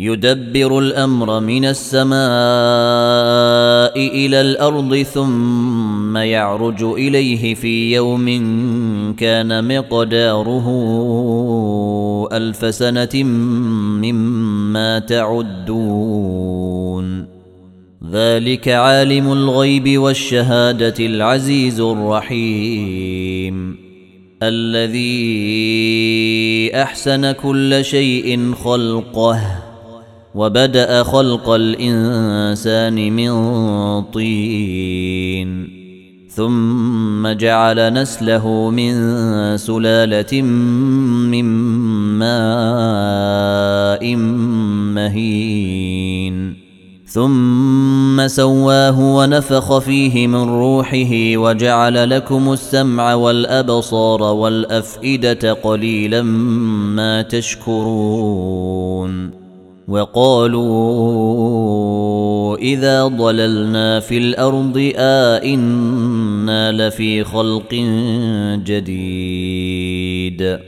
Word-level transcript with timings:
يدبر 0.00 0.78
الأمر 0.78 1.40
من 1.40 1.64
السماء 1.64 2.20
إلى 3.96 4.40
الأرض 4.40 4.96
ثم 4.96 6.16
يعرج 6.16 6.82
إليه 6.82 7.54
في 7.54 7.94
يوم 7.94 8.26
كان 9.18 9.78
مقداره 9.78 10.68
ألف 12.32 12.74
سنة 12.74 13.22
مما 14.02 14.98
تعدون. 14.98 15.60
ذلك 18.10 18.68
عالم 18.68 19.32
الغيب 19.32 19.98
والشهادة 19.98 20.94
العزيز 21.06 21.80
الرحيم. 21.80 23.76
الذي 24.42 25.10
أحسن 26.74 27.32
كل 27.32 27.84
شيء 27.84 28.52
خلقه. 28.54 29.69
وبدأ 30.34 31.02
خلق 31.02 31.50
الإنسان 31.50 33.12
من 33.12 33.32
طين. 34.02 35.80
ثم 36.34 37.28
جعل 37.28 37.92
نسله 37.92 38.70
من 38.70 38.92
سلالة 39.56 40.42
من 40.42 41.44
ماء 42.18 44.16
مهين. 44.94 46.56
ثم 47.06 48.26
سواه 48.26 49.00
ونفخ 49.00 49.78
فيه 49.78 50.26
من 50.26 50.48
روحه 50.48 51.36
وجعل 51.36 52.10
لكم 52.10 52.52
السمع 52.52 53.14
والأبصار 53.14 54.22
والأفئدة 54.22 55.52
قليلا 55.52 56.22
ما 56.22 57.22
تشكرون. 57.22 58.60
وقالوا 59.90 60.70
إذا 62.56 63.06
ضللنا 63.06 64.00
في 64.00 64.18
الأرض 64.18 64.92
آئنا 64.96 66.72
لفي 66.72 67.24
خلق 67.24 67.74
جديد 68.64 70.58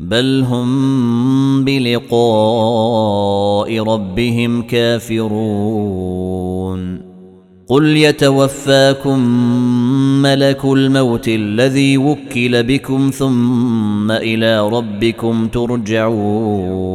بل 0.00 0.44
هم 0.48 1.64
بلقاء 1.64 3.00
ربهم 3.80 4.62
كافرون 4.62 6.24
قل 7.68 7.96
يتوفاكم 7.96 9.18
ملك 10.22 10.64
الموت 10.64 11.28
الذي 11.28 11.98
وكل 11.98 12.62
بكم 12.62 13.10
ثم 13.14 14.10
إلى 14.10 14.68
ربكم 14.68 15.48
ترجعون 15.48 16.94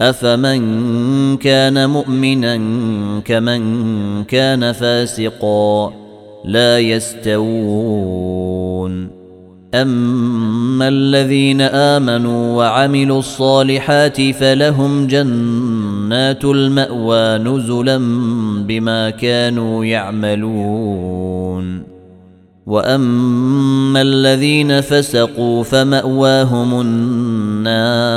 افمن 0.00 1.36
كان 1.36 1.90
مؤمنا 1.90 2.56
كمن 3.24 4.24
كان 4.24 4.72
فاسقا 4.72 5.92
لا 6.44 6.78
يستوون 6.78 8.36
اما 9.74 10.88
الذين 10.88 11.60
امنوا 11.60 12.56
وعملوا 12.56 13.18
الصالحات 13.18 14.30
فلهم 14.30 15.06
جنات 15.06 16.44
الماوى 16.44 17.38
نزلا 17.38 17.98
بما 18.66 19.10
كانوا 19.10 19.84
يعملون 19.84 21.82
واما 22.66 24.02
الذين 24.02 24.80
فسقوا 24.80 25.64
فماواهم 25.64 26.80
النار 26.80 28.16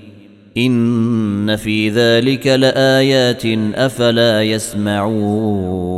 إن 0.57 1.55
في 1.55 1.89
ذلك 1.89 2.47
لآيات 2.47 3.45
أفلا 3.75 4.43
يسمعون 4.43 5.91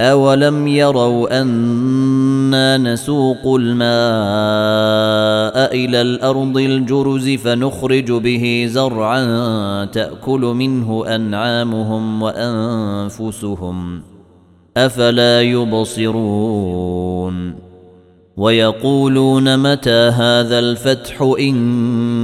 أولم 0.00 0.68
يروا 0.68 1.40
أنا 1.40 2.78
نسوق 2.78 3.56
الماء 3.60 3.84
إلى 5.74 6.00
الأرض 6.00 6.58
الجرز 6.58 7.28
فنخرج 7.28 8.12
به 8.12 8.66
زرعا 8.68 9.84
تأكل 9.84 10.40
منه 10.40 11.04
أنعامهم 11.06 12.22
وأنفسهم 12.22 14.02
أفلا 14.76 15.42
يبصرون 15.42 16.94
ويقولون 18.36 19.58
متى 19.58 20.08
هذا 20.08 20.58
الفتح 20.58 21.22
إن 21.40 22.23